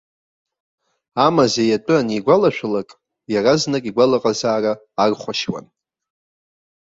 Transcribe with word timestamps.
Амазеи 1.25 1.71
атәы 1.77 1.95
анигәалашәалак, 1.97 2.89
иаразнак 3.33 3.83
игәалаҟазаара 3.89 4.73
архәашьуан. 5.03 5.65